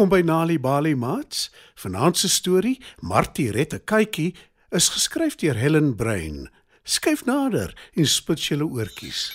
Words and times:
Welkom 0.00 0.16
by 0.16 0.24
Nali 0.24 0.54
Bali 0.56 0.94
Mats. 0.94 1.50
Vanaand 1.76 2.16
se 2.16 2.28
storie, 2.28 2.80
Martie 3.00 3.50
red 3.52 3.74
'n 3.74 3.84
kykie, 3.84 4.34
is 4.70 4.88
geskryf 4.88 5.34
deur 5.36 5.54
Helen 5.54 5.94
Brein. 5.94 6.48
Skyf 6.84 7.24
nader 7.24 7.76
en 7.92 8.06
spit 8.06 8.40
julle 8.44 8.64
oortjies. 8.64 9.28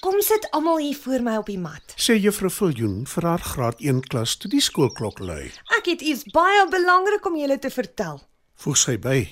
Kom 0.00 0.20
sit 0.20 0.50
almal 0.50 0.78
hier 0.78 0.96
voor 0.96 1.22
my 1.22 1.36
op 1.36 1.46
die 1.46 1.58
mat. 1.58 1.94
Sê 1.96 2.16
juffrou 2.16 2.50
Viljoen 2.50 3.06
vir 3.06 3.22
haar 3.22 3.44
graad 3.52 3.80
1 3.80 4.00
klas 4.00 4.36
toe 4.36 4.50
die 4.50 4.64
skoolklok 4.64 5.18
lui. 5.18 5.52
Ek 5.76 5.84
het 5.84 6.00
iets 6.00 6.24
baie 6.32 6.68
belangrik 6.70 7.26
om 7.26 7.36
julle 7.36 7.58
te 7.58 7.70
vertel. 7.70 8.22
Voeg 8.54 8.76
sy 8.76 8.96
by. 8.98 9.28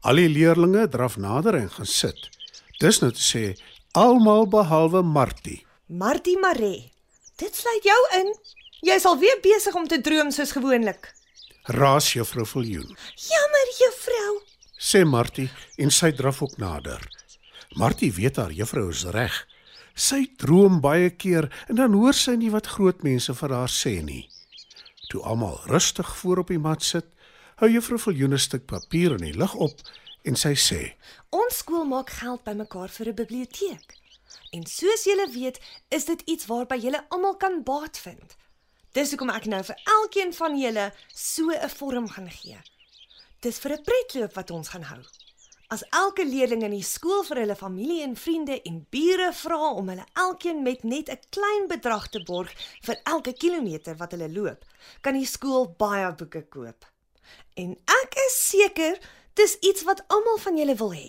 Al 0.00 0.14
die 0.14 0.28
leerdlinge 0.28 0.88
draf 0.88 1.16
nader 1.16 1.54
en 1.54 1.70
gaan 1.70 1.86
sit. 1.86 2.39
Dis 2.80 2.96
nou 3.02 3.10
te 3.12 3.20
sê 3.20 3.42
almal 3.92 4.46
behalwe 4.48 5.02
Martie. 5.04 5.58
Martie 5.86 6.38
Maree. 6.40 6.86
Dit 7.36 7.58
sluit 7.58 7.84
jou 7.84 7.98
in. 8.16 8.30
Jy 8.88 8.96
is 8.96 9.04
al 9.04 9.18
weer 9.20 9.36
besig 9.44 9.76
om 9.76 9.84
te 9.88 9.98
droom 10.00 10.30
soos 10.32 10.54
gewoonlik. 10.56 11.10
Raas 11.76 12.08
juffrou 12.14 12.46
Viljoen. 12.48 12.88
Jammer, 13.20 13.74
juffrou. 13.82 14.32
Sê 14.80 15.04
Martie 15.04 15.50
en 15.76 15.92
sy 15.92 16.14
draf 16.16 16.40
ook 16.40 16.56
nader. 16.56 17.04
Martie 17.76 18.12
weet 18.16 18.40
haar 18.40 18.56
juffrou 18.56 18.88
is 18.94 19.04
reg. 19.12 19.36
Sy 19.92 20.24
droom 20.40 20.80
baie 20.80 21.12
keer 21.12 21.50
en 21.68 21.76
dan 21.82 21.92
hoor 21.92 22.16
sy 22.16 22.38
nie 22.40 22.52
wat 22.54 22.72
groot 22.78 23.04
mense 23.04 23.34
vir 23.42 23.58
haar 23.60 23.68
sê 23.68 23.98
nie. 24.00 24.24
Toe 25.12 25.20
almal 25.28 25.60
rustig 25.68 26.16
voor 26.22 26.46
op 26.46 26.54
die 26.54 26.62
mat 26.62 26.80
sit, 26.80 27.12
hou 27.60 27.68
juffrou 27.68 28.00
Viljoen 28.00 28.32
'n 28.32 28.40
stuk 28.40 28.64
papier 28.64 29.20
in 29.20 29.26
die 29.28 29.36
lug 29.36 29.52
op 29.54 29.84
en 30.22 30.36
sy 30.36 30.54
sê: 30.54 30.80
Ons 31.30 31.62
skool 31.62 31.84
maak 31.84 32.10
geld 32.10 32.44
bymekaar 32.44 32.88
vir 32.88 33.08
'n 33.08 33.14
biblioteek. 33.14 33.96
En 34.50 34.66
soos 34.66 35.04
julle 35.04 35.28
weet, 35.30 35.60
is 35.88 36.04
dit 36.04 36.20
iets 36.26 36.46
waarby 36.46 36.76
julle 36.76 37.04
almal 37.08 37.36
kan 37.36 37.62
baat 37.62 37.98
vind. 37.98 38.36
Dis 38.92 39.10
hoekom 39.10 39.30
ek 39.30 39.46
nou 39.46 39.62
vir 39.64 39.78
elkeen 39.84 40.32
van 40.34 40.58
julle 40.58 40.92
so 41.14 41.50
'n 41.50 41.68
vorm 41.68 42.08
gaan 42.08 42.30
gee. 42.30 42.58
Dis 43.40 43.58
vir 43.58 43.72
'n 43.72 43.82
pretloop 43.82 44.34
wat 44.34 44.50
ons 44.50 44.68
gaan 44.68 44.82
hou. 44.82 45.02
As 45.70 45.84
elke 45.90 46.24
leerling 46.26 46.62
in 46.62 46.72
die 46.74 46.82
skool 46.82 47.22
vir 47.22 47.36
hulle 47.36 47.56
familie 47.56 48.02
en 48.02 48.16
vriende 48.16 48.56
en 48.66 48.86
bure 48.90 49.32
vra 49.32 49.68
om 49.70 49.88
hulle 49.88 50.06
elkeen 50.18 50.62
met 50.62 50.82
net 50.82 51.08
'n 51.08 51.20
klein 51.30 51.68
bedrag 51.68 52.08
te 52.08 52.22
borg 52.22 52.50
vir 52.82 52.96
elke 53.04 53.32
kilometer 53.32 53.96
wat 53.96 54.10
hulle 54.10 54.32
loop, 54.32 54.64
kan 55.00 55.14
die 55.14 55.26
skool 55.26 55.68
baie 55.78 56.12
boeke 56.14 56.42
koop. 56.48 56.84
En 57.54 57.70
ek 57.86 58.14
is 58.26 58.48
seker 58.48 58.98
dis 59.40 59.56
iets 59.60 59.84
wat 59.88 60.04
almal 60.12 60.38
van 60.44 60.58
julle 60.60 60.76
wil 60.76 60.92
hê. 60.92 61.08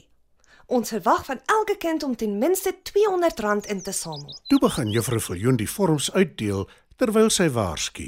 Ons 0.72 0.94
verwag 0.94 1.26
van 1.28 1.42
elke 1.52 1.76
kind 1.78 2.04
om 2.08 2.16
ten 2.16 2.38
minste 2.40 2.72
R200 2.72 3.68
in 3.74 3.82
te 3.84 3.92
samel. 3.92 4.38
Toe 4.48 4.60
begin 4.64 4.92
juffrou 4.96 5.20
Viljoen 5.20 5.60
die 5.60 5.70
vorms 5.70 6.12
uitdeel 6.16 6.70
terwyl 7.02 7.30
sy 7.34 7.50
waarsku. 7.52 8.08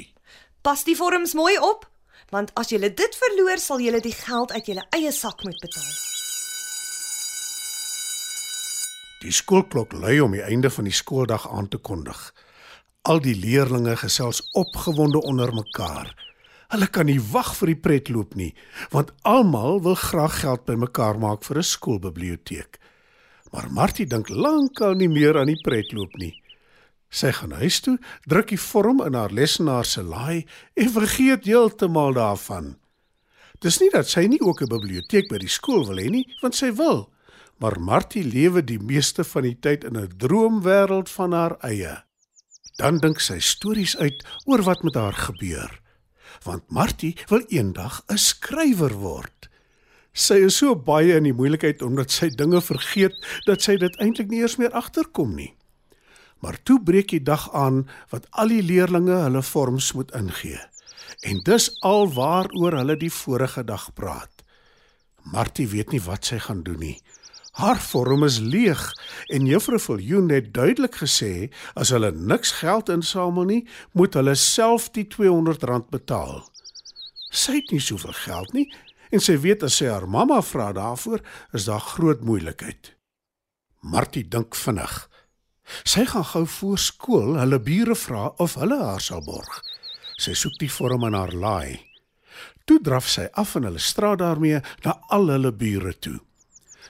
Pas 0.64 0.84
die 0.86 0.96
vorms 0.96 1.34
mooi 1.36 1.58
op, 1.60 1.84
want 2.32 2.54
as 2.60 2.72
jy 2.72 2.80
dit 2.80 3.18
verloor, 3.20 3.60
sal 3.60 3.82
jy 3.84 4.00
die 4.00 4.16
geld 4.16 4.54
uit 4.56 4.70
jou 4.70 4.80
eie 4.96 5.12
sak 5.12 5.44
moet 5.44 5.60
betaal. 5.60 5.92
Die 9.24 9.32
skoolklok 9.32 9.92
lui 9.92 10.18
om 10.20 10.32
die 10.36 10.44
einde 10.44 10.70
van 10.70 10.88
die 10.88 10.92
skooldag 10.92 11.46
aan 11.48 11.68
te 11.68 11.80
kondig. 11.80 12.18
Al 13.08 13.20
die 13.20 13.36
leerdlinge 13.36 13.96
gesels 14.00 14.40
opgewonde 14.56 15.20
onder 15.20 15.52
mekaar. 15.52 16.12
Hulle 16.74 16.88
kan 16.90 17.06
nie 17.06 17.20
wag 17.30 17.52
vir 17.54 17.70
die 17.70 17.78
pretloop 17.78 18.32
nie, 18.34 18.50
want 18.90 19.12
almal 19.22 19.76
wil 19.84 19.94
graag 19.94 20.40
geld 20.40 20.64
bymekaar 20.66 21.20
maak 21.22 21.44
vir 21.46 21.58
'n 21.58 21.70
skoolbiblioteek. 21.70 22.80
Maar 23.52 23.70
Martie 23.70 24.06
dink 24.06 24.28
lankal 24.28 24.94
nie 24.98 25.08
meer 25.08 25.38
aan 25.38 25.46
die 25.46 25.62
pretloop 25.62 26.16
nie. 26.18 26.34
Sy 27.10 27.30
gaan 27.30 27.52
huis 27.52 27.78
toe, 27.80 27.98
druk 28.26 28.48
die 28.48 28.58
vorm 28.58 29.00
in 29.06 29.14
haar 29.14 29.30
lesenaar 29.30 29.84
se 29.84 30.02
laai 30.02 30.46
en 30.74 30.90
vergeet 30.90 31.44
heeltemal 31.44 32.12
daarvan. 32.12 32.74
Dis 33.60 33.78
nie 33.78 33.90
dat 33.90 34.08
sy 34.08 34.26
nie 34.26 34.40
ook 34.40 34.62
'n 34.62 34.68
biblioteek 34.68 35.30
by 35.30 35.38
die 35.38 35.54
skool 35.58 35.86
wil 35.86 36.02
hê 36.02 36.10
nie, 36.10 36.26
want 36.42 36.56
sy 36.56 36.72
wil. 36.72 37.12
Maar 37.60 37.80
Martie 37.80 38.24
lewe 38.24 38.64
die 38.64 38.80
meeste 38.80 39.22
van 39.22 39.42
die 39.42 39.60
tyd 39.60 39.84
in 39.84 39.96
'n 39.96 40.10
droomwêreld 40.18 41.08
van 41.08 41.32
haar 41.32 41.56
eie. 41.60 42.02
Dan 42.78 42.98
dink 42.98 43.20
sy 43.20 43.38
stories 43.38 43.96
uit 43.96 44.24
oor 44.46 44.62
wat 44.62 44.82
met 44.82 44.94
haar 44.94 45.14
gebeur. 45.14 45.83
Want 46.42 46.70
Martie 46.70 47.16
wil 47.28 47.44
eendag 47.48 48.02
'n 48.08 48.18
skrywer 48.18 48.94
word. 48.98 49.48
Sy 50.12 50.34
is 50.46 50.56
so 50.56 50.76
baie 50.76 51.16
in 51.16 51.26
die 51.26 51.34
moeilikheid 51.34 51.82
omdat 51.82 52.10
sy 52.10 52.28
dinge 52.28 52.60
vergeet 52.62 53.14
dat 53.46 53.62
sy 53.62 53.76
dit 53.76 53.96
eintlik 53.98 54.28
nie 54.30 54.40
eers 54.40 54.56
meer 54.56 54.70
agterkom 54.70 55.34
nie. 55.34 55.54
Maar 56.38 56.58
toe 56.62 56.82
breek 56.82 57.08
die 57.08 57.22
dag 57.22 57.48
aan 57.54 57.88
wat 58.10 58.26
al 58.30 58.48
die 58.48 58.62
leerdlinge 58.62 59.16
hulle 59.24 59.42
vorms 59.42 59.92
moet 59.92 60.12
ingee. 60.14 60.60
En 61.22 61.40
dis 61.44 61.70
al 61.82 62.06
waaroor 62.12 62.76
hulle 62.78 62.96
die 62.96 63.12
vorige 63.12 63.64
dag 63.64 63.92
praat. 63.94 64.44
Martie 65.22 65.68
weet 65.68 65.90
nie 65.90 66.02
wat 66.04 66.24
sy 66.24 66.38
gaan 66.38 66.62
doen 66.62 66.78
nie. 66.78 66.98
Haar 67.54 67.78
vorm 67.78 68.24
is 68.26 68.40
leeg 68.42 68.80
en 69.30 69.46
Juffrou 69.46 69.78
Viljoen 69.78 70.30
het 70.34 70.50
duidelik 70.54 70.96
gesê 70.98 71.52
as 71.78 71.92
hulle 71.94 72.10
niks 72.10 72.50
geld 72.58 72.90
insamel 72.90 73.46
nie, 73.46 73.60
moet 73.94 74.16
hulle 74.18 74.34
self 74.34 74.88
die 74.96 75.04
R200 75.06 75.86
betaal. 75.94 76.42
Sy 77.30 77.60
het 77.60 77.70
nie 77.70 77.82
soveel 77.82 78.16
geld 78.24 78.50
nie 78.58 78.66
en 79.14 79.22
sy 79.22 79.36
weet 79.38 79.62
as 79.62 79.78
sy 79.78 79.86
haar 79.86 80.08
mamma 80.10 80.40
vra 80.42 80.72
daarvoor, 80.74 81.22
is 81.54 81.68
daar 81.70 81.84
groot 81.94 82.24
moeilikheid. 82.26 82.90
Martie 83.86 84.24
dink 84.26 84.58
vinnig. 84.58 85.04
Sy 85.86 86.08
gaan 86.10 86.26
gou 86.32 86.44
voor 86.58 86.78
skool 86.82 87.38
hulle 87.38 87.62
bure 87.62 87.94
vra 87.94 88.32
of 88.42 88.58
hulle 88.58 88.80
haar 88.82 89.02
sal 89.04 89.22
borg. 89.22 89.62
Sy 90.18 90.34
soek 90.34 90.58
die 90.58 90.72
vorm 90.72 91.06
in 91.06 91.14
haar 91.14 91.30
laai. 91.30 91.78
Toe 92.66 92.80
draf 92.82 93.06
sy 93.06 93.28
af 93.38 93.54
in 93.54 93.70
hulle 93.70 93.82
straat 93.82 94.18
daarmee 94.24 94.58
na 94.82 94.98
al 95.14 95.30
hulle 95.30 95.54
bure 95.54 95.94
toe. 95.94 96.18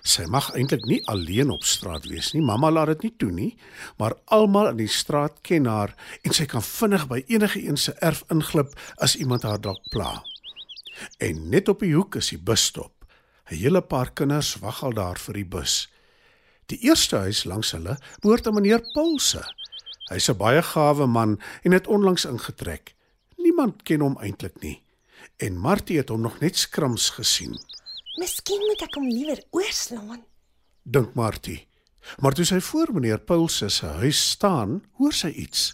Sy 0.03 0.25
mag 0.27 0.50
eintlik 0.55 0.84
nie 0.88 1.00
alleen 1.06 1.50
op 1.50 1.65
straat 1.65 2.06
wees 2.10 2.32
nie. 2.32 2.43
Mamma 2.43 2.71
laat 2.71 2.94
dit 2.94 3.03
nie 3.03 3.15
toe 3.16 3.31
nie, 3.31 3.56
maar 3.99 4.16
almal 4.25 4.72
in 4.72 4.82
die 4.82 4.91
straat 4.91 5.41
ken 5.43 5.66
haar 5.71 5.94
en 6.22 6.32
sy 6.32 6.47
kan 6.50 6.62
vinnig 6.62 7.06
by 7.09 7.22
enige 7.28 7.62
een 7.62 7.77
se 7.77 7.94
erf 8.00 8.25
inglip 8.32 8.75
as 8.97 9.16
iemand 9.16 9.43
haar 9.43 9.60
dalk 9.60 9.81
pla. 9.91 10.22
En 11.19 11.49
net 11.50 11.69
op 11.69 11.81
die 11.81 11.94
hoek 11.94 12.16
is 12.16 12.32
die 12.34 12.38
busstop. 12.38 12.93
'n 13.50 13.60
Hele 13.60 13.82
paar 13.82 14.10
kinders 14.10 14.56
wag 14.60 14.82
al 14.82 14.94
daar 14.94 15.19
vir 15.19 15.34
die 15.34 15.44
bus. 15.44 15.88
Die 16.66 16.78
eerste 16.88 17.16
huis 17.16 17.44
langs 17.44 17.72
hulle 17.76 17.99
behoort 18.22 18.47
aan 18.47 18.55
meneer 18.55 18.81
Paulse. 18.94 19.43
Hy's 20.11 20.28
'n 20.31 20.37
baie 20.37 20.62
gawe 20.62 21.06
man 21.06 21.41
en 21.62 21.72
het 21.72 21.87
onlangs 21.87 22.25
ingetrek. 22.25 22.94
Niemand 23.37 23.82
ken 23.82 24.00
hom 24.00 24.16
eintlik 24.19 24.61
nie. 24.61 24.82
En 25.37 25.59
Martie 25.59 25.97
het 25.97 26.09
hom 26.09 26.21
nog 26.21 26.41
net 26.41 26.56
skrims 26.56 27.11
gesien. 27.11 27.59
Miskien 28.21 28.63
moet 28.63 28.83
ek 28.87 28.95
hom 28.95 29.09
liewer 29.11 29.41
oorslaan. 29.51 30.23
Dink 30.85 31.15
Martie. 31.19 31.65
Maar 32.21 32.37
toe 32.37 32.44
sy 32.47 32.61
voor 32.61 32.93
meneer 32.94 33.19
Paulse 33.19 33.71
se 33.73 33.88
huis 34.03 34.21
staan, 34.35 34.83
hoor 35.00 35.15
sy 35.17 35.33
iets. 35.47 35.73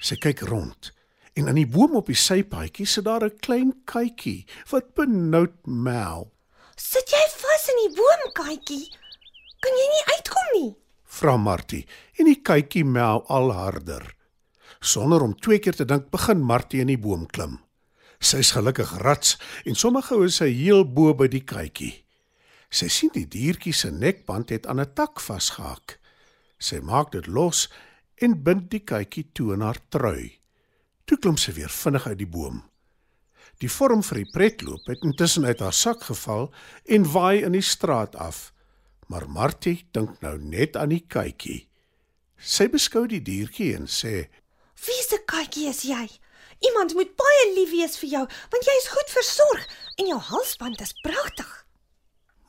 Sy 0.00 0.18
kyk 0.20 0.44
rond 0.48 0.92
en 1.38 1.48
aan 1.48 1.58
die 1.60 1.68
boom 1.68 1.94
op 1.96 2.10
die 2.10 2.18
sypaadjie 2.18 2.86
sit 2.86 3.06
daar 3.06 3.24
'n 3.24 3.38
klein 3.40 3.72
kykie 3.84 4.46
wat 4.70 4.94
benoud 4.94 5.54
mel. 5.66 6.30
Sit 6.76 7.10
jy 7.10 7.24
vas 7.42 7.68
in 7.72 7.78
die 7.84 7.96
boom, 7.96 8.22
katjie? 8.34 8.86
Kan 9.60 9.72
jy 9.80 9.86
nie 9.92 10.04
uitkom 10.14 10.48
nie? 10.54 10.76
Vra 11.04 11.36
Martie 11.36 11.86
en 12.18 12.24
die 12.26 12.42
kykie 12.42 12.84
mel 12.84 13.24
al 13.28 13.52
harder. 13.52 14.14
Sonder 14.80 15.22
om 15.22 15.34
twee 15.34 15.58
keer 15.58 15.74
te 15.76 15.84
dink, 15.84 16.10
begin 16.10 16.40
Martie 16.40 16.80
in 16.80 16.86
die 16.86 16.98
boom 16.98 17.26
klim. 17.26 17.58
Sy's 18.20 18.52
gelukkig 18.52 18.90
rats 19.00 19.38
en 19.64 19.74
sommige 19.74 20.18
is 20.26 20.36
sy 20.42 20.50
heel 20.52 20.84
bo 20.84 21.14
by 21.16 21.28
die 21.32 21.40
kykie. 21.40 21.94
Sy 22.68 22.88
sien 22.92 23.12
die 23.14 23.24
diertjie 23.24 23.72
se 23.74 23.88
nekband 23.90 24.52
het 24.52 24.66
aan 24.68 24.80
'n 24.80 24.92
tak 24.94 25.20
vasgehak. 25.20 25.98
Sy 26.58 26.80
maak 26.80 27.12
dit 27.12 27.26
los 27.26 27.68
en 28.20 28.42
bind 28.44 28.70
die 28.70 28.84
kykie 28.84 29.32
toe 29.32 29.54
in 29.54 29.60
haar 29.60 29.80
trui. 29.88 30.38
Toe 31.06 31.16
klim 31.16 31.36
sy 31.36 31.52
weer 31.52 31.72
vinnig 31.72 32.06
uit 32.06 32.18
die 32.18 32.28
boom. 32.28 32.62
Die 33.58 33.68
vorm 33.68 34.02
vir 34.02 34.22
die 34.22 34.30
pretloop 34.32 34.86
het 34.86 35.02
intussen 35.02 35.44
uit 35.44 35.60
haar 35.60 35.72
sak 35.72 36.02
geval 36.02 36.52
en 36.84 37.12
waai 37.12 37.42
in 37.44 37.52
die 37.52 37.64
straat 37.64 38.16
af. 38.16 38.52
Maar 39.08 39.28
Martie 39.28 39.86
dink 39.92 40.20
nou 40.20 40.38
net 40.38 40.76
aan 40.76 40.88
die 40.88 41.04
kykie. 41.08 41.68
Sy 42.36 42.68
beskou 42.68 43.06
die 43.06 43.22
diertjie 43.22 43.74
en 43.76 43.86
sê: 43.86 44.28
"Wie 44.86 45.02
se 45.08 45.18
katjie 45.26 45.68
is 45.68 45.82
jy? 45.82 46.19
Iemand 46.60 46.94
moet 46.94 47.16
baie 47.16 47.46
lief 47.54 47.70
wees 47.72 47.96
vir 48.00 48.08
jou, 48.08 48.24
want 48.52 48.68
jy 48.68 48.76
is 48.82 48.90
goed 48.92 49.12
versorg 49.14 49.66
en 49.96 50.06
jou 50.12 50.20
halsband 50.30 50.80
is 50.80 50.92
pragtig." 51.02 51.50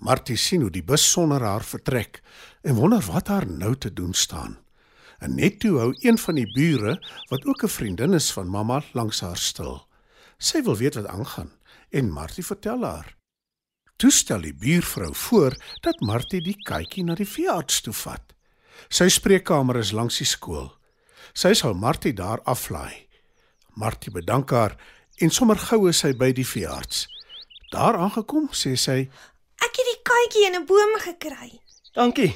Martie 0.02 0.38
sien 0.38 0.62
hoe 0.66 0.72
die 0.74 0.84
bus 0.84 1.04
sonder 1.12 1.44
haar 1.46 1.64
vertrek 1.64 2.22
en 2.66 2.76
wonder 2.76 3.04
wat 3.06 3.28
haar 3.28 3.46
nou 3.48 3.76
te 3.78 3.94
doen 3.94 4.14
staan. 4.14 4.58
En 5.22 5.36
net 5.38 5.60
toe 5.62 5.78
hou 5.78 5.92
een 6.02 6.18
van 6.18 6.36
die 6.36 6.50
bure, 6.50 6.96
wat 7.30 7.46
ook 7.46 7.64
'n 7.64 7.76
vriendin 7.78 8.14
is 8.14 8.32
van 8.32 8.48
mamma, 8.50 8.82
langs 8.94 9.22
haar 9.22 9.38
stil. 9.38 9.88
Sy 10.38 10.64
wil 10.66 10.78
weet 10.78 10.96
wat 10.96 11.06
aangaan 11.06 11.52
en 11.90 12.12
Martie 12.12 12.46
vertel 12.46 12.84
haar. 12.84 13.16
Toe 13.96 14.12
stel 14.12 14.42
die 14.42 14.54
buurvrou 14.54 15.16
voor 15.16 15.56
dat 15.82 16.00
Martie 16.00 16.42
die 16.42 16.58
katjie 16.64 17.04
na 17.04 17.16
die 17.16 17.28
veearts 17.28 17.82
toe 17.82 17.94
vat. 17.94 18.34
Sy 18.90 19.10
spreekkamer 19.10 19.78
is 19.78 19.92
langs 19.92 20.18
die 20.18 20.26
skool. 20.26 20.72
Sy 21.34 21.54
sal 21.54 21.74
Martie 21.74 22.14
daar 22.14 22.42
aflaai. 22.42 23.08
Martie 23.74 24.12
bedank 24.12 24.52
haar 24.52 24.76
en 25.18 25.30
sommer 25.30 25.58
gou 25.58 25.88
is 25.90 26.02
sy 26.04 26.14
by 26.18 26.32
die 26.32 26.48
veearts. 26.48 27.08
Daar 27.72 27.98
aangekom, 27.98 28.50
sê 28.52 28.76
sy: 28.76 29.10
Ek 29.62 29.78
het 29.78 29.88
die 29.92 30.02
katjie 30.04 30.48
in 30.48 30.56
'n 30.62 30.66
boom 30.66 30.98
gekry. 31.00 31.62
Dankie. 31.94 32.36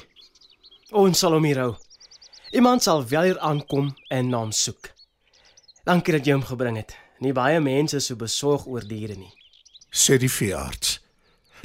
Ons 0.92 1.18
sal 1.18 1.32
hom 1.32 1.44
hier 1.44 1.58
hou. 1.58 1.76
Iemand 2.52 2.82
sal 2.82 3.04
wel 3.08 3.22
hier 3.22 3.38
aankom 3.38 3.96
en 4.08 4.28
na 4.28 4.38
hom 4.38 4.52
soek. 4.52 4.90
Dankie 5.84 6.12
dat 6.12 6.26
jy 6.26 6.32
hom 6.32 6.44
gebring 6.44 6.76
het. 6.76 6.96
Nie 7.20 7.32
baie 7.32 7.60
mense 7.60 7.96
is 7.96 8.06
so 8.06 8.16
besorg 8.16 8.66
oor 8.66 8.84
diere 8.86 9.16
nie. 9.16 9.32
sê 9.90 10.18
die 10.18 10.30
veearts. 10.30 11.00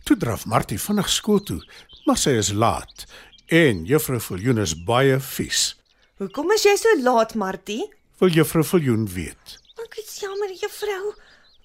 Toe 0.04 0.18
draf 0.18 0.46
Martie 0.46 0.80
vinnig 0.80 1.10
skool 1.10 1.42
toe, 1.44 1.60
maar 2.06 2.18
sy 2.18 2.38
is 2.40 2.52
laat 2.52 3.06
en 3.52 3.84
juffrou 3.86 4.20
Viljoen 4.24 4.62
is 4.64 4.74
baie 4.88 5.20
vies. 5.20 5.76
Hoekom 6.22 6.54
is 6.56 6.64
jy 6.64 6.76
so 6.80 6.94
laat, 7.04 7.36
Martie? 7.36 7.84
Wil 8.22 8.30
juffrou 8.30 8.62
Viljoen 8.62 9.08
weet? 9.10 9.54
Ek 9.82 9.96
is 9.98 10.20
jammer, 10.22 10.52
juffrou. 10.54 11.14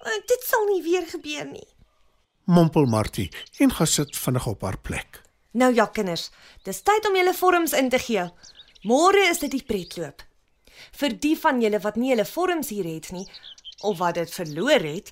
Eh, 0.01 0.15
Dit 0.25 0.45
sal 0.47 0.63
nie 0.71 0.81
weer 0.81 1.05
gebeur 1.05 1.45
nie. 1.51 1.67
Mompel 2.49 2.87
Martie 2.89 3.27
en 3.61 3.71
gaan 3.75 3.87
sit 3.91 4.15
vinnig 4.17 4.47
op 4.49 4.63
haar 4.65 4.79
plek. 4.81 5.21
Nou 5.51 5.69
ja, 5.73 5.85
kinders, 5.85 6.31
dis 6.65 6.81
tyd 6.81 7.05
om 7.09 7.15
julle 7.19 7.33
vorms 7.37 7.73
in 7.77 7.89
te 7.93 7.99
gee. 7.99 8.25
Môre 8.89 9.21
is 9.29 9.41
dit 9.43 9.51
die 9.53 9.61
pretloop. 9.69 10.23
Vir 10.97 11.13
die 11.21 11.35
van 11.37 11.61
julle 11.61 11.79
wat 11.85 11.95
nie 11.97 12.09
hulle 12.15 12.25
vorms 12.25 12.69
hier 12.73 12.89
het 12.89 13.11
nie 13.13 13.25
of 13.85 13.99
wat 14.01 14.17
dit 14.17 14.33
verloor 14.33 14.81
het, 14.81 15.11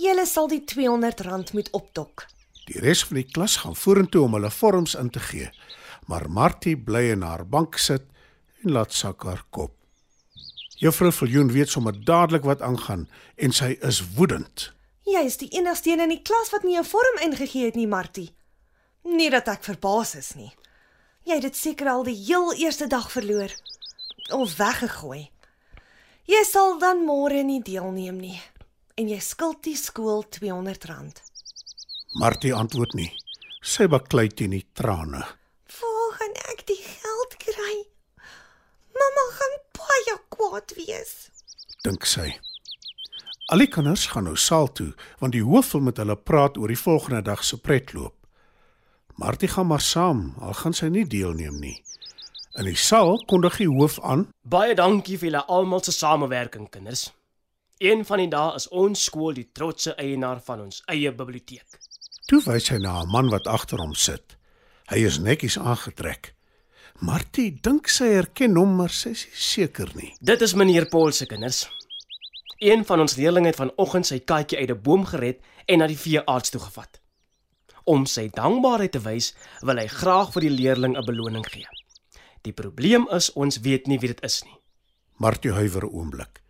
julle 0.00 0.24
sal 0.26 0.48
die 0.48 0.62
R200 0.64 1.52
moet 1.52 1.68
opdok. 1.76 2.24
Die 2.68 2.80
res 2.80 3.04
van 3.04 3.20
die 3.20 3.28
klas 3.28 3.56
gaan 3.60 3.76
vorentoe 3.76 4.24
om 4.24 4.36
hulle 4.38 4.50
vorms 4.52 4.94
in 4.96 5.10
te 5.12 5.20
gee, 5.20 5.50
maar 6.08 6.30
Martie 6.32 6.76
bly 6.80 7.10
in 7.12 7.22
haar 7.28 7.44
bank 7.44 7.76
sit 7.76 8.08
en 8.64 8.72
laat 8.72 8.92
sak 8.96 9.28
haar 9.28 9.44
kop. 9.50 9.77
Juffrou 10.78 11.10
Viljoen 11.12 11.52
weet 11.52 11.68
sommer 11.68 12.04
dadelik 12.04 12.44
wat 12.46 12.60
aangaan 12.62 13.08
en 13.34 13.52
sy 13.52 13.72
is 13.82 13.98
woedend. 14.14 14.68
Jy 15.02 15.24
is 15.26 15.38
die 15.40 15.48
enigste 15.58 15.90
een 15.90 16.04
in 16.04 16.12
die 16.12 16.22
klas 16.22 16.52
wat 16.54 16.62
nie 16.62 16.78
'n 16.78 16.84
vorm 16.84 17.18
ingegee 17.18 17.64
het 17.64 17.74
nie, 17.74 17.86
Martie. 17.86 18.30
Nie 19.02 19.30
dat 19.30 19.48
ek 19.48 19.64
verbaas 19.64 20.14
is 20.14 20.34
nie. 20.34 20.52
Jy 21.24 21.34
het 21.34 21.42
dit 21.42 21.56
seker 21.56 21.88
al 21.88 22.04
die 22.04 22.14
heel 22.14 22.54
eerste 22.54 22.86
dag 22.86 23.10
verloor 23.12 23.50
of 24.30 24.56
weggegooi. 24.56 25.30
Jy 26.24 26.44
sal 26.44 26.78
dan 26.78 27.04
môre 27.04 27.42
nie 27.42 27.62
deelneem 27.62 28.20
nie 28.20 28.40
en 28.94 29.08
jy 29.08 29.18
skuld 29.18 29.62
die 29.62 29.76
skool 29.76 30.24
R200. 30.24 31.22
Martie 32.18 32.54
antwoord 32.54 32.94
nie. 32.94 33.10
Sy 33.62 33.86
baklei 33.86 34.28
teen 34.28 34.50
die 34.50 34.66
trane. 34.72 35.26
Waar 35.80 36.12
gaan 36.18 36.36
ek 36.52 36.66
die 36.66 36.82
geld 36.82 37.36
kry? 37.36 37.74
Mamma 38.94 39.24
gaan 39.38 39.67
baie 39.98 40.18
kwaad 40.28 40.74
wees. 40.76 41.30
dink 41.82 42.04
sy. 42.06 42.32
Al 43.48 43.62
die 43.62 43.70
kinders 43.70 44.06
gaan 44.12 44.26
nou 44.28 44.36
saal 44.36 44.68
toe 44.72 44.92
want 45.20 45.32
die 45.32 45.44
hoof 45.44 45.72
wil 45.72 45.86
met 45.88 45.98
hulle 45.98 46.16
praat 46.16 46.58
oor 46.58 46.68
die 46.68 46.78
volgende 46.78 47.22
dag 47.22 47.44
se 47.44 47.58
pretloop. 47.58 48.14
Martie 49.18 49.48
gaan 49.48 49.66
maar 49.66 49.82
saam, 49.82 50.34
al 50.40 50.54
gaan 50.54 50.74
sy 50.74 50.90
nie 50.94 51.06
deelneem 51.06 51.58
nie. 51.58 51.76
In 52.58 52.68
die 52.68 52.76
saal 52.76 53.18
kondig 53.30 53.58
die 53.58 53.70
hoof 53.70 53.98
aan: 54.02 54.28
Baie 54.42 54.74
dankie 54.74 55.18
vir 55.18 55.30
julle 55.30 55.44
almal 55.46 55.82
se 55.82 55.92
samewerking, 55.92 56.68
kinders. 56.70 57.08
Een 57.78 58.04
van 58.04 58.18
die 58.18 58.30
dae 58.30 58.54
is 58.58 58.68
ons 58.68 59.04
skool 59.04 59.34
die 59.34 59.48
trotse 59.52 59.94
eienaar 59.94 60.42
van 60.42 60.66
ons 60.66 60.82
eie 60.86 61.12
biblioteek. 61.14 61.78
Toe 62.28 62.42
wys 62.46 62.68
hy 62.70 62.78
na 62.78 63.02
'n 63.02 63.10
man 63.10 63.30
wat 63.30 63.46
agter 63.46 63.78
hom 63.78 63.94
sit. 63.94 64.36
Hy 64.90 65.06
is 65.06 65.18
netjies 65.18 65.58
aangetrek. 65.58 66.34
Martie 66.98 67.52
dink 67.62 67.86
sy 67.86 68.08
herken 68.10 68.56
hom, 68.58 68.72
maar 68.80 68.90
sy 68.90 69.12
is 69.14 69.26
seker 69.38 69.90
nie. 69.94 70.10
Dit 70.18 70.42
is 70.42 70.56
meneer 70.58 70.88
Paul 70.90 71.12
se 71.14 71.28
kinders. 71.30 71.68
Een 72.58 72.82
van 72.84 73.04
ons 73.04 73.14
leerlinge 73.14 73.52
het 73.52 73.60
vanoggend 73.60 74.08
sy 74.08 74.18
katjie 74.18 74.58
uit 74.58 74.70
'n 74.70 74.82
boom 74.82 75.04
gered 75.06 75.38
en 75.66 75.78
na 75.78 75.86
die 75.86 75.98
veearts 75.98 76.50
toe 76.50 76.60
gevat. 76.60 77.00
Om 77.84 78.06
sy 78.06 78.28
dankbaarheid 78.28 78.92
te 78.92 79.00
wys, 79.00 79.34
wil 79.62 79.78
hy 79.78 79.86
graag 79.86 80.32
vir 80.32 80.42
die 80.42 80.50
leerling 80.50 80.96
'n 80.96 81.06
beloning 81.06 81.46
gee. 81.46 81.68
Die 82.42 82.52
probleem 82.52 83.06
is 83.10 83.32
ons 83.32 83.60
weet 83.60 83.86
nie 83.86 83.98
wie 83.98 84.08
dit 84.08 84.22
is 84.22 84.42
nie. 84.44 84.58
Martie 85.16 85.52
huiwer 85.52 85.84
'n 85.84 85.94
oomblik. 85.94 86.42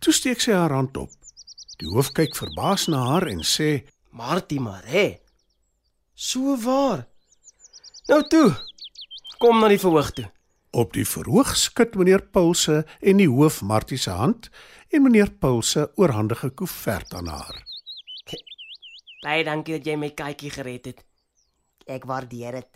Toe 0.00 0.12
steek 0.12 0.40
sy 0.40 0.52
haar 0.52 0.72
hand 0.72 0.96
op. 0.96 1.10
Die 1.78 1.88
hoof 1.88 2.12
kyk 2.12 2.36
verbaas 2.36 2.88
na 2.88 2.98
haar 2.98 3.26
en 3.26 3.42
sê: 3.42 3.86
Martie 4.10 4.60
Mare. 4.60 5.20
So 6.14 6.56
waar. 6.56 7.06
Nou 8.08 8.28
toe. 8.28 8.67
Kom 9.38 9.60
na 9.62 9.68
die 9.70 9.78
verhoog 9.78 10.08
toe. 10.16 10.24
Op 10.74 10.90
die 10.96 11.04
verhoog 11.06 11.52
skud 11.56 11.94
meneer 11.94 12.24
Pulse 12.34 12.80
en 12.98 13.20
die 13.20 13.28
hoof 13.30 13.60
Martie 13.62 13.98
se 14.02 14.10
hand 14.10 14.48
en 14.90 15.04
meneer 15.04 15.30
Pulse 15.30 15.84
oorhandige 15.94 16.50
koevert 16.58 17.14
aan 17.14 17.30
haar. 17.30 17.60
Baie 19.22 19.44
dankie 19.46 19.76
dat 19.76 19.86
jy 19.86 19.94
my 19.98 20.10
katjie 20.18 20.50
gered 20.50 20.90
het. 20.90 21.04
Ek 21.86 22.04
waardeer 22.10 22.58
dit. 22.58 22.68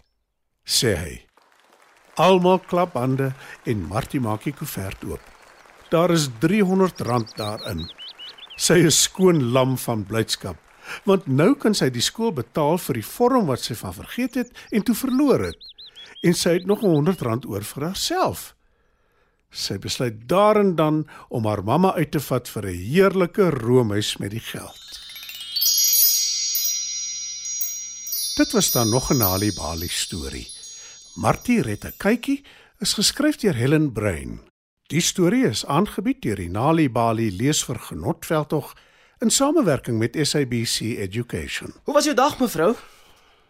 sê 0.63 0.95
hy. 0.95 1.17
Almal 2.23 2.61
klap 2.71 2.95
hande 2.95 3.33
en 3.67 3.83
Martie 3.91 4.21
maak 4.23 4.47
die 4.47 4.55
koevert 4.55 5.03
oop. 5.05 5.23
Daar 5.91 6.15
is 6.15 6.29
R300 6.31 7.35
daarin. 7.37 7.89
Sy 8.57 8.79
is 8.87 9.03
skoon 9.09 9.51
lam 9.53 9.75
van 9.77 10.07
blydskap, 10.07 10.57
want 11.05 11.27
nou 11.27 11.55
kan 11.59 11.75
sy 11.75 11.91
die 11.91 12.05
skool 12.05 12.31
betaal 12.33 12.79
vir 12.79 13.01
die 13.01 13.09
vorm 13.11 13.51
wat 13.51 13.67
sy 13.67 13.75
van 13.75 13.99
vergeet 13.99 14.39
het 14.39 14.67
en 14.71 14.87
toe 14.87 14.95
verloor 14.95 15.51
het. 15.51 15.72
En 16.23 16.35
sy 16.39 16.53
het 16.61 16.67
nog 16.71 16.85
R100 16.87 17.49
oor 17.51 17.65
vir 17.67 17.89
haarself. 17.89 18.53
Sy 19.51 19.77
besluit 19.83 20.21
daar 20.31 20.57
en 20.61 20.77
dan 20.79 21.03
om 21.29 21.47
haar 21.51 21.65
mamma 21.67 21.93
uit 21.99 22.13
te 22.15 22.21
vat 22.21 22.49
vir 22.49 22.67
'n 22.71 22.79
heerlike 22.79 23.51
roomhuis 23.51 24.17
met 24.17 24.31
die 24.31 24.41
geld. 24.41 25.01
Dit 28.37 28.53
was 28.53 28.71
dan 28.71 28.89
nog 28.89 29.11
'n 29.11 29.17
Nali 29.17 29.53
Bali 29.53 29.89
storie. 29.89 30.49
Martie 31.15 31.63
red 31.63 31.85
'n 31.85 31.93
kykie 31.97 32.45
is 32.79 32.93
geskryf 32.93 33.37
deur 33.37 33.55
Helen 33.55 33.93
Brein. 33.93 34.41
Die 34.87 35.01
storie 35.01 35.47
is 35.47 35.67
aangebied 35.67 36.23
deur 36.23 36.37
die 36.37 36.51
Nali 36.51 36.91
Bali 36.91 37.37
leesvergenotveldtog 37.37 38.77
in 39.19 39.31
samewerking 39.31 39.99
met 39.99 40.19
SABC 40.23 40.81
Education. 40.81 41.75
Hoe 41.85 41.95
was 41.95 42.05
jou 42.05 42.17
dag, 42.17 42.39
mevrou? 42.39 42.75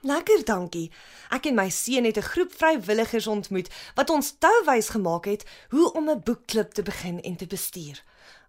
Lekker, 0.03 0.41
dankie. 0.45 0.91
Ek 1.31 1.47
en 1.47 1.55
my 1.55 1.69
seun 1.71 2.05
het 2.05 2.17
'n 2.19 2.31
groep 2.33 2.53
vrywilligers 2.57 3.27
ontmoet 3.27 3.69
wat 3.95 4.11
ons 4.11 4.35
touwys 4.39 4.89
gemaak 4.89 5.25
het 5.25 5.45
hoe 5.69 5.93
om 5.93 6.11
'n 6.11 6.23
boekklub 6.25 6.73
te 6.73 6.83
begin 6.83 7.23
en 7.23 7.37
te 7.37 7.47
bestuur. 7.47 8.03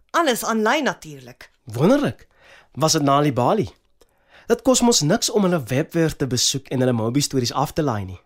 Alles 0.10 0.43
aanlyn 0.43 0.83
natuurlik. 0.83 1.51
Wonderlik. 1.63 2.27
Was 2.72 2.91
dit 2.91 3.01
Nali 3.01 3.33
Bali? 3.33 3.69
Dit 4.48 4.62
kos 4.62 4.81
mos 4.81 5.01
niks 5.01 5.29
om 5.29 5.43
hulle 5.43 5.63
webwerf 5.63 6.15
te 6.15 6.27
besoek 6.27 6.67
en 6.67 6.79
hulle 6.79 6.91
Mobi 6.91 7.22
stories 7.22 7.53
af 7.53 7.74
te 7.74 7.83
laai 7.83 8.05
nie. 8.05 8.19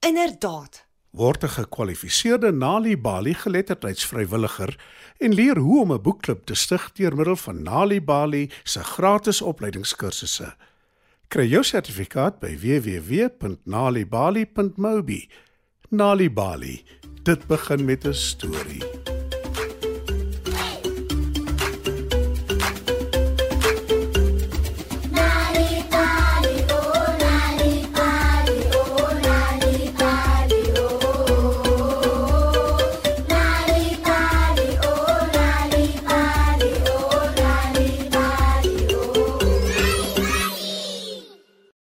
Inderdaad. 0.00 0.86
Word 1.10 1.42
'n 1.42 1.48
gekwalifiseerde 1.48 2.52
Nali 2.52 2.98
Bali 2.98 3.34
geletterdheidsvrywilliger 3.34 4.78
en 5.18 5.34
leer 5.34 5.58
hoe 5.58 5.80
om 5.80 5.92
'n 5.92 6.02
boekklub 6.02 6.46
te 6.46 6.54
stig 6.54 6.92
deur 6.92 7.16
middel 7.16 7.36
van 7.36 7.62
Nali 7.62 8.02
Bali 8.02 8.50
se 8.62 8.84
gratis 8.84 9.42
opleidingskursusse. 9.42 10.56
Kry 11.28 11.48
jou 11.50 11.64
sertifikaat 11.66 12.38
by 12.38 12.54
www.nalibali.mobi. 12.54 15.28
Nali 15.90 16.30
Bali. 16.30 16.84
Dit 17.22 17.46
begin 17.46 17.84
met 17.84 18.06
'n 18.06 18.14
storie. 18.14 19.15